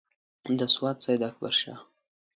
[0.57, 1.79] د سوات سیداکبرشاه.